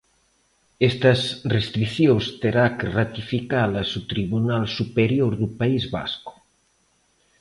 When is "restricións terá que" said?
1.55-2.87